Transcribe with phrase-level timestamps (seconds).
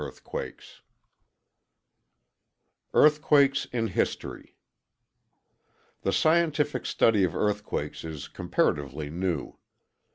[2.95, 4.57] _]Earthquakes in History
[6.01, 9.59] The scientific study of earthquakes is comparatively new.